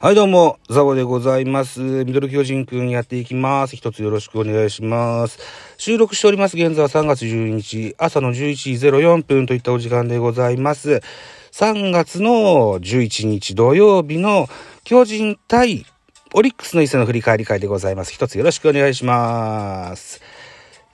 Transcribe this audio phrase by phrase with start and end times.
[0.00, 1.80] はい、どうも、ザボでございます。
[1.80, 3.74] ミドル巨人くんやっていきます。
[3.74, 5.40] 一つよろしくお願いします。
[5.76, 6.56] 収録しております。
[6.56, 11.00] 現在は3月12日、朝の11時04分といったお時間でございます。
[11.50, 14.46] 3月の11日土曜日の
[14.84, 15.84] 巨人対
[16.32, 18.12] オリックスの一戦の振り返り会でございます。
[18.12, 20.20] 一つよろしくお願いします。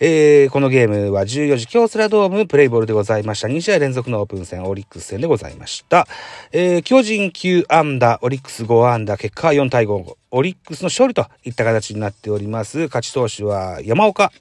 [0.00, 3.46] えー、このゲームは14時京セラドームプレイボールでございました。
[3.46, 6.08] 2試合連続のオープン戦、オリックス戦でございました。
[6.50, 12.86] えー、巨人9安打、オリックス5安打、結果は4対5、オリックスの勝利といった形になっております。
[12.86, 14.32] 勝ち投手は山岡。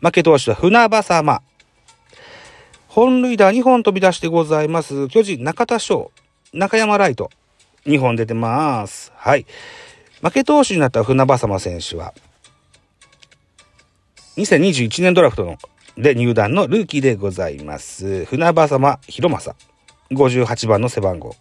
[0.00, 1.42] 負け投手は船場様。
[2.88, 5.08] 本塁打2本飛び出してございます。
[5.08, 6.10] 巨人中田翔、
[6.54, 7.30] 中山ライト。
[7.86, 9.12] 2本出てます。
[9.14, 9.44] はい。
[10.22, 12.14] 負け投手になった船場様選手は、
[14.36, 15.58] 2021年ドラフトの
[15.98, 18.24] で入団のルーキーでございます。
[18.24, 19.54] 船場様広正。
[20.10, 21.36] 58番の背番号。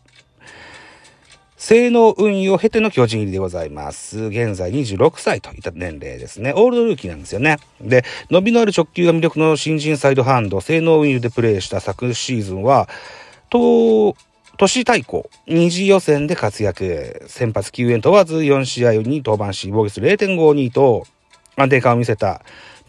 [1.55, 4.23] 性能運用を経ての巨人入りでございます。
[4.23, 6.51] 現在26歳といった年齢ですね。
[6.53, 7.59] オールドルーキーなんですよね。
[7.79, 12.89] で、伸びのある直球が魅力の新人サイドハンド、性能運用でプレーした昨シーズンは、
[13.49, 14.15] と、
[14.57, 17.23] 都市対抗、二次予選で活躍。
[17.27, 21.05] 先発救援問わず4試合に登板し、防御率0.52と
[21.55, 22.41] 安定感を見せた。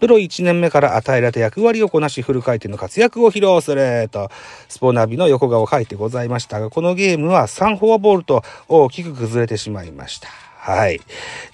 [0.02, 4.32] プロ1年目から与えられた役割をこなしフル回転の活躍を披露すると、
[4.68, 10.26] スポナビの横顔を書いてございましたが、このゲームは3フォアボールと大きく崩れてしまいました。
[10.56, 11.00] はい。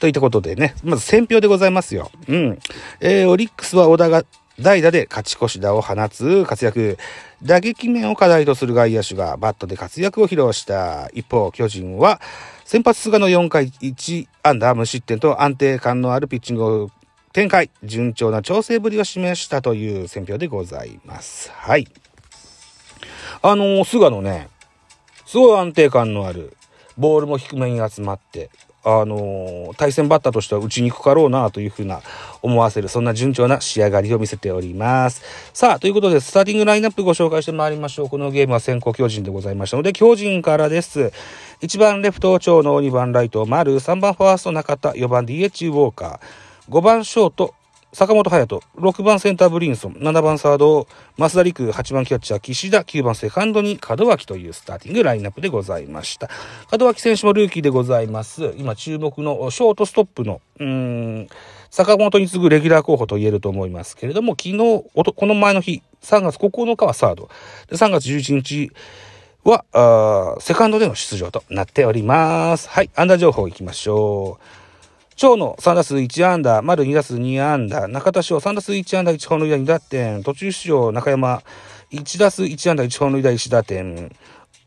[0.01, 2.11] といったことでね、まず選票でございますよ。
[2.27, 2.59] うん。
[3.01, 4.25] えー、オリックスは小田が
[4.59, 6.97] 代打で勝ち越し打を放つ活躍。
[7.43, 11.11] 打撃面を課題とする外野手がバットで活躍を披露した。
[11.13, 12.19] 一方、巨人は
[12.65, 16.91] 先発菅の4回1安打無失点と安定感のあるピッチングを
[17.39, 21.53] 展開、順調な調整ぶりを示したという選評でございます。
[21.53, 21.87] はい。
[23.43, 24.49] あのー、菅野ね、
[25.25, 26.57] すごい安定感のある、
[26.97, 28.51] ボールも低めに集まって、
[28.83, 32.01] あのー、対戦バッターとしては打ちにくかろうなというふうな
[32.43, 35.23] 思わせる、そんな順調な仕上がりを見せております。
[35.55, 38.09] さあ、ということで、スターティングラインナップご紹介してまいりましょう。
[38.09, 41.13] このゲームは先行巨人でございましたので、巨人からです。
[41.63, 47.55] 1番レフト長野、2番ライト丸、3番ファースト中田、4番 DH ウォーカー、5番ショート、
[47.95, 50.87] 坂本勇人、6番センターブリンソン、7番サード、
[51.17, 56.29] 増田陸、8番キャッチャー、岸田、9番セカンドに門脇というスターティングラインナップでございました。
[56.71, 58.53] 門脇選手もルーキーでございます。
[58.59, 61.29] 今注目のショートストップの、うーん、
[61.71, 67.31] 坂本に次ぐレギュラー候補と言えると思いますけれども、昨日、この前の日、3月9日はサード、
[67.71, 68.71] で3月11日
[69.43, 72.69] は、セカンドでの出場となっております。
[72.69, 74.68] はい、安打情報いきましょう。
[75.19, 81.43] 長野3打数1安打、丸2打数2安打、中田翔3打数1安打1本塁打2打点、途中出場中山
[81.91, 84.13] 1打数1安打1本塁打1打点、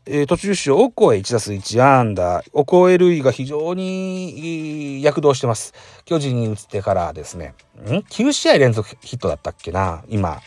[0.04, 5.72] えー、途中出場オコエ1打数1安打、オコエ類が非常に躍動してます。
[6.04, 7.54] 巨人に移ってからですね、
[7.86, 10.42] ん ?9 試合連続ヒットだったっけな今、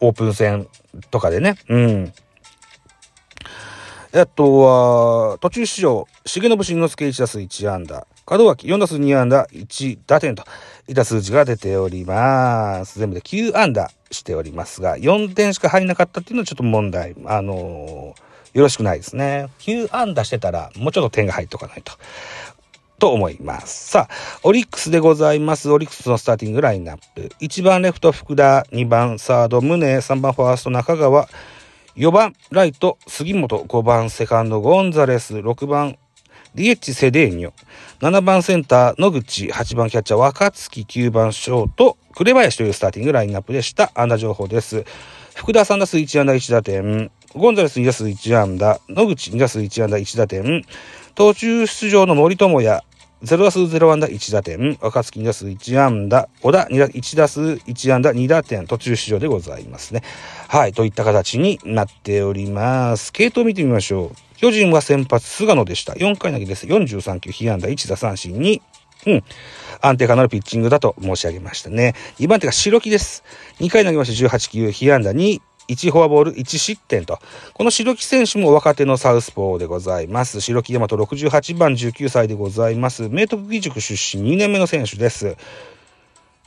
[0.00, 0.66] オープン戦
[1.12, 1.54] とかでね。
[1.68, 2.12] うん。
[4.14, 8.04] あとは、途中出場、重信慎之介1打数1安打、
[8.36, 10.44] 門脇4打数2安打1打点と
[10.86, 12.98] いった数字が出ております。
[12.98, 17.14] 全部で9安打しておりますが、4点しか入らなかったっていうのはちょっと問題。
[17.26, 19.48] あのー、よろしくないですね。
[19.60, 21.92] 9安打してたら、もうちょっと点が入っとかないと。
[22.98, 23.90] と思います。
[23.90, 25.70] さあ、オリックスでございます。
[25.70, 27.30] オリックスのスターティングラインナップ。
[27.40, 31.28] 1番レフト福田、2番サード宗、3番ファースト中川、
[31.96, 35.96] 4番ライト杉本、5番セカンドゴンザレス、6番
[36.54, 37.52] DH セデーニョ、
[38.00, 43.92] 7番センター野口、8番キャッチャー若月、9番ショート、紅林というスターティングラインナップでした。
[43.94, 44.84] 安打情報です。
[45.34, 50.64] 福田3打数1安打1打点、ゴンザレス2打数1安打、野口2打数1安打1打点、
[51.14, 52.82] 途中出場の森友哉、
[53.22, 60.02] 0打数0安打1打点、若月2打数1安打、小田2打1打数1安打2打点、途中出場でございますね。
[60.48, 63.12] はい、といった形になっております。
[63.12, 64.27] 系統見てみましょう。
[64.38, 65.94] 巨人は先発、菅野でした。
[65.94, 66.64] 4回投げです。
[66.66, 68.62] 43球、被安打1打三振に、
[69.04, 69.24] うん。
[69.80, 71.96] 安定感のあるピッチングだと申し上げましたね。
[72.20, 73.24] 2番手が白木です。
[73.58, 77.18] 2回投げました18球、被安打2 1フォアボール1失点と。
[77.52, 80.40] この白木選手も若手のサウスポーでございます。
[80.40, 83.08] 白木大和68番19歳でございます。
[83.08, 85.36] 明徳義塾出身2年目の選手です。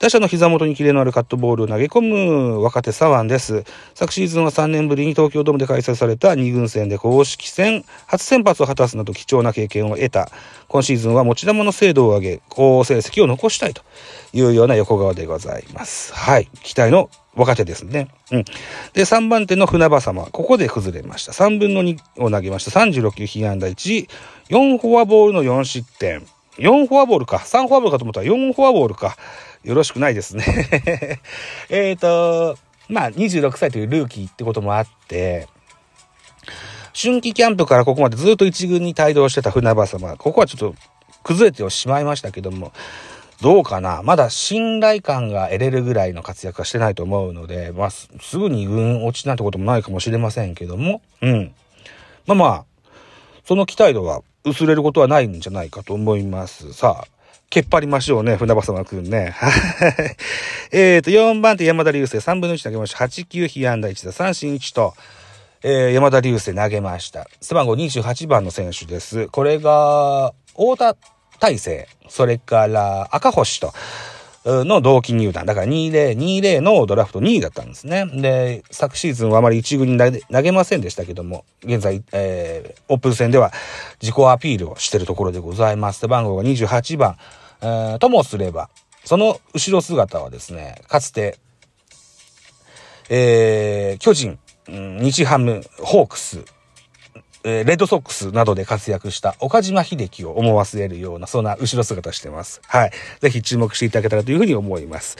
[0.01, 3.63] 打者の膝元にキレのあるカットボールを投げ込む若手左腕です。
[3.93, 10.31] 昨シーズンは3年ぶりに東京ドームで開催された2軍戦で公式戦初先発を果たすなど貴重な経験を得た。
[10.69, 13.83] 今シーズンは持ち球の精度を上げ、好成績を残したいと
[14.33, 16.15] いうような横川でございます。
[16.15, 16.49] はい。
[16.63, 18.07] 期待の若手ですね。
[18.31, 18.43] うん。
[18.93, 20.25] で、3番手の船場様。
[20.31, 21.31] ここで崩れました。
[21.31, 22.71] 3分の2を投げました。
[22.71, 24.07] 36球被安打1、
[24.49, 26.25] 4フォアボールの4失点。
[26.57, 27.37] 4フォアボールか。
[27.37, 29.15] 3フォアボールかと思ったら4フォアボールか。
[29.63, 31.19] よろしくないですね
[31.69, 32.57] えっと、
[32.89, 35.47] まあ、26歳というルーキーってこともあって、
[36.99, 40.75] 春季キャンプからここまでずっと一軍に帯同してた船場様、ここはちょっと
[41.23, 42.73] 崩れてしまいましたけども、
[43.41, 51.53] どうかなまだ信頼感が得れるぐらいの活躍はしてないと思うので、まあ、すぐに軍落ちなんてこともないかもしれませんけども、うん。
[52.27, 52.65] まあまあ、
[53.45, 56.73] その期待度は薄れることはないんじゃないかと思います。
[56.73, 57.07] さあ、
[57.49, 59.35] けっぱりましょうね、船場様くんね。
[60.71, 63.03] えっと、4番手山田流星、3分の1投げました。
[63.03, 64.93] 8 9被安打1打、三振1と、
[65.61, 67.27] えー、山田流星投げました。
[67.41, 69.27] 背番号28番の選手です。
[69.27, 70.95] これが、太田
[71.39, 73.73] 大成、それから赤星と、
[74.45, 75.45] の同期入団。
[75.45, 78.05] だから20、20のドラフト2位だったんですね。
[78.07, 83.51] で、昨シーズンはあまり一軍に投げませんでしたけども、現在、えー、オープン戦では
[84.01, 85.99] 自己アピールをしているところでございます。
[85.99, 87.17] 背番号が28番。
[87.61, 88.69] えー、ともすれば、
[89.05, 91.37] その後ろ姿はですね、かつて、
[93.09, 96.43] えー、巨人、日ハム、ホークス、
[97.43, 102.61] えー、レッドソックスなどで活躍した岡島秀樹を思わせるような、そんな後ろ姿してます。
[102.67, 102.91] はい。
[103.19, 105.17] ぜひ注目していただけたらというふうに思います。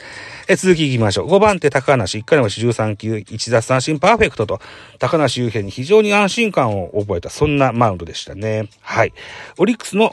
[0.48, 1.28] えー、続き行きましょう。
[1.28, 4.60] 5番手高梨、1回の13球、1奪三振パーフェクトと、
[4.98, 8.68] 高梨周辺に非常に安心感を覚えた、そんなマウンドでしたね。
[8.80, 9.12] はい。
[9.58, 10.10] オリックスの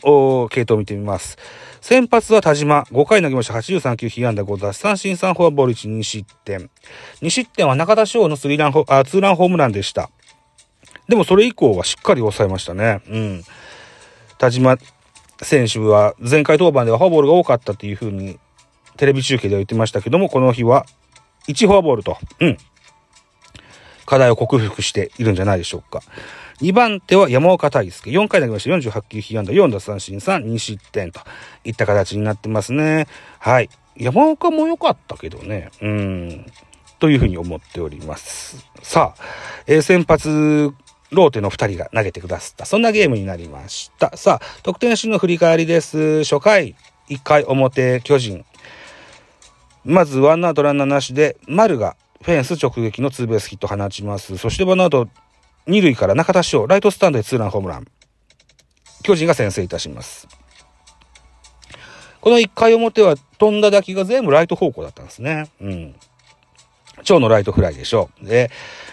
[0.50, 1.38] 系統を見てみます。
[1.82, 6.70] 先発は田島、5回投げました83球、被安打5奪三振3フォアボール1、2失点。
[7.22, 10.10] 2失点は中田翔のスリーランホあ、ツーランホームランでした。
[11.10, 13.02] でもそれ以降はしっかり抑えましたね。
[13.10, 13.44] うん。
[14.38, 14.78] 田島
[15.42, 18.40] 選手は前回登板ではフォアボールが多かったっていうふうに
[18.96, 20.86] テレビ中継では言ってましたけども、この日は
[21.48, 22.58] 1フォアボールと、うん。
[24.06, 26.02] 課題を克服しているんじゃないでしょうか。
[26.62, 28.12] 2番手は山岡大輔。
[28.12, 28.76] 4回投げました。
[28.76, 31.22] 48球被安打、4奪三振3、2失点と
[31.64, 33.08] いった形になってますね。
[33.40, 33.70] はい。
[33.96, 35.72] 山岡も良かったけどね。
[35.82, 36.46] うん。
[37.00, 38.66] というふうに思っております。
[38.82, 39.24] さあ、
[39.68, 40.74] えー、先発
[41.12, 42.66] ローテの2人が投げてくださった。
[42.66, 44.16] そんなゲームになりました。
[44.16, 46.24] さあ、得点数の振り返りです。
[46.24, 46.76] 初回、
[47.10, 48.46] 1回表、巨人。
[49.86, 54.38] まず、ワンアウトランナーなしで、丸がフェンス直撃のツーベースヒット放ちます。
[54.38, 55.08] そして、ワンアウト
[55.68, 57.88] 2塁から中田翔、ライトスタンドでツーランホームラン。
[59.04, 60.28] 巨人が先制いたします。
[62.22, 65.50] この1回表は飛んだ打球が全部ライト方向だったんですね。
[65.62, 65.96] うん。
[67.04, 68.26] 長野ライトフライでしょう。
[68.26, 68.52] で、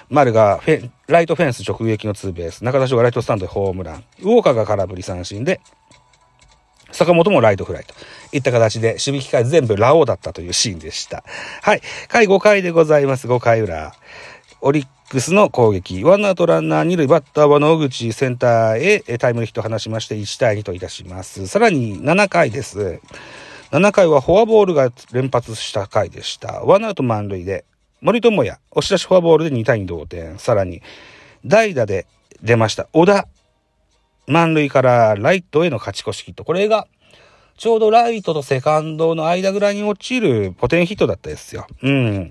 [0.08, 5.60] 丸がフェライトフェンス直撃のツーベース、中田翔がライトスタンドでホームラン、ウォーカーが空振り三振で、
[6.92, 7.94] 坂本もライトフライと
[8.32, 11.24] いった形で守備機会全部ラオウだったというシーンでした。
[11.62, 11.82] はい。
[12.08, 13.28] 回5回でございます。
[13.28, 13.92] 5回裏。
[14.62, 16.02] オリックスの攻撃。
[16.04, 21.46] ワンアウトランナー二塁バッターは野口センターへタイムリーヒットを放しまして1対2といたします。
[21.48, 23.00] さらに7回です。
[23.72, 26.62] 7回はフォアボールが連発した回でした。
[26.62, 27.64] ワンアウト満塁で
[28.00, 30.38] 森友哉、押し出しフォアボールで2対2同点。
[30.38, 30.82] さらに、
[31.44, 32.06] 代打で
[32.42, 32.88] 出ました。
[32.92, 33.26] 小田、
[34.26, 36.44] 満塁からライトへの勝ち越しヒット。
[36.44, 36.86] これが、
[37.56, 41.66] ちょうどライトとセカンドの間ぐらいに落ちるポテンヒットだったですよ。
[41.82, 42.30] うん。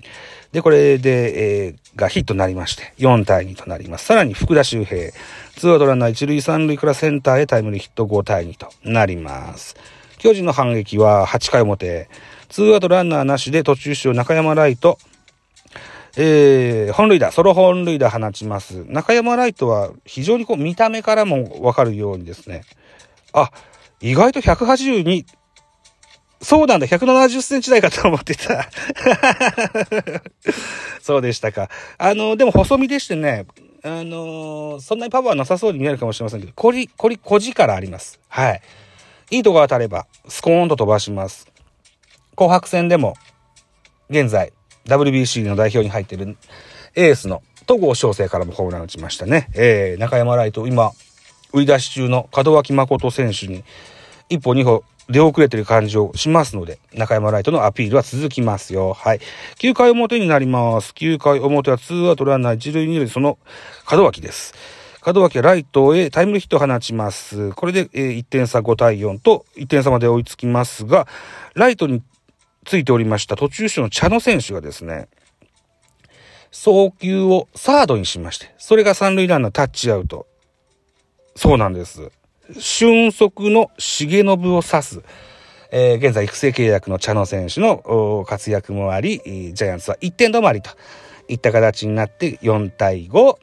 [0.52, 4.06] で、これで、えー、がヒットになりまして、4対2となります。
[4.06, 5.10] さらに福田周平、
[5.56, 9.74] ツーアウトランナー1塁3塁からセンターへタイムリーヒット5対2となります。
[10.18, 12.08] 巨人の反撃は8回表、
[12.48, 14.98] ツーアウトランナーなしで途中出場中山ライト、
[16.18, 18.84] えー、本塁打、ソロ本塁打放ちます。
[18.88, 22.62] 中山ライトは非常にこう見た目からもわかるようにですね、
[23.32, 23.50] あ、
[24.00, 25.26] 意外と182、
[26.40, 28.68] そうなんだ、170センチ台かと思ってた。
[31.02, 31.68] そうでしたか。
[31.98, 33.46] あの、でも細身でしてね、
[33.82, 38.20] あのそんなにパワーなさそうに見えるかもしれませんけど、こり、こり、こじからあります。
[38.28, 38.62] はい。
[39.30, 41.46] いいとこ当たれば、スコーンと飛ばします。
[42.36, 43.14] 紅白戦でも、
[44.08, 44.52] 現在、
[44.86, 46.36] WBC の代表に入っている
[46.94, 49.48] エースの戸郷翔征からもホームラン打ちましたね。
[49.54, 50.92] えー、中山ライト、今、
[51.52, 53.64] 売り出し中の門脇誠選手に、
[54.28, 58.92] 一歩二歩出遅れてる感じをしますので、中山ライトのアピールは続きますよ。
[58.92, 59.20] はい。
[59.58, 60.92] 9回表になります。
[60.96, 63.38] 9回表は2アウトランナー1塁2塁、その
[63.90, 64.54] 門脇です。
[65.04, 67.52] 門脇はライトへタイムリーヒットを放ちます。
[67.52, 71.06] これで、1点差5対4と1点差まで追いつきますが、
[71.54, 72.02] ライトに
[72.66, 75.08] ついておりました途中手の茶野選手がですね、
[76.50, 80.26] 送球をサードにしまして、それが三塁ランナータッチアウト。
[81.36, 82.10] そうなんです。
[82.58, 85.02] 俊足の重信を指す。
[85.70, 89.20] えー、現在育成契約の茶野選手の活躍もあり、
[89.52, 90.70] ジャイアンツは1点止まりと
[91.28, 93.36] いった形になって4対5、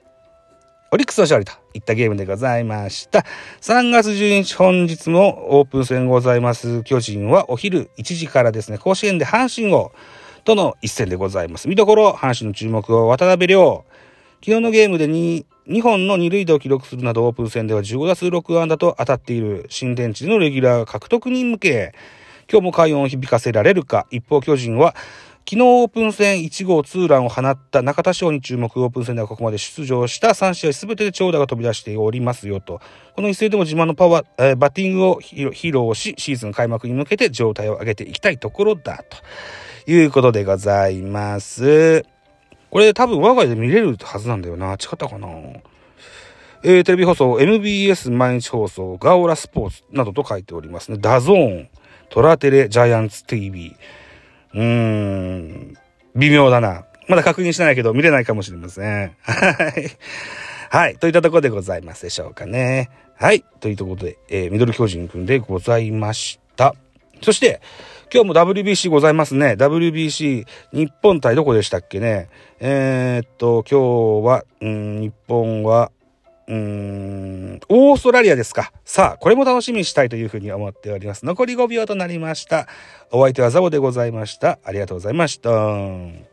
[0.93, 3.25] オリックスの勝利といったゲームでございました。
[3.61, 6.83] 3月12日本日もオープン戦ございます。
[6.83, 9.91] 巨人はお昼1時からですね、甲子園で阪神を
[10.43, 11.67] との一戦でございます。
[11.67, 13.85] 見どころ、阪神の注目は渡辺亮。
[14.45, 21.95] 昨日のゲームで 2, 2本の二塁打を記録するなどオープン戦では15打数6安打と当たっている新天地のレギュラー獲得に向け、
[22.51, 24.05] 今日も快音を響かせられるか。
[24.11, 24.95] 一方巨人は
[25.45, 32.79] 昨日オープン戦1号ツーランを放った中田翔に注目、オープン戦ではここまで出場した3試合全てで長打が飛び出しておりますよと。
[33.13, 39.03] この一戦でも自慢のパワー、えー、バッティングを披露し、シーズン開幕に向けて状態を上げていきたいところだ
[39.85, 42.05] ということでございます。
[42.71, 44.71] これ多分我が家で見れるはずなんだよな。
[44.71, 45.27] 違ったかな
[46.63, 50.97] えー、テレビ放送、MBS 毎日放送、 GAORA スポーツなどと書いておりますね。
[50.97, 51.69] DAZN、
[52.09, 53.75] トラテレ、ジャイアンツ TV。
[54.53, 55.77] うーん、
[56.15, 56.85] 微妙だな。
[57.07, 59.15] まだ確認してないけど見れないかもしれません。
[59.21, 59.89] はい。
[60.69, 60.97] はい。
[60.97, 62.89] といったところでございますでしょうかね。
[63.15, 63.43] はい。
[63.59, 66.75] というところで、えー、ミドル巨人くんでございました。
[67.21, 67.61] そして、
[68.13, 69.53] 今日も WBC ございますね。
[69.57, 72.29] WBC、日本対どこでしたっけね。
[72.59, 75.91] えー、っと、今日は、うん、日本は、
[76.47, 78.71] うーん、オーストラリアですか。
[78.85, 81.25] さあ、これも楽しみにしたいというふうに思っております。
[81.25, 82.67] 残り5秒となりました。
[83.11, 84.59] お相手はザボでございました。
[84.63, 86.32] ありがとうございました。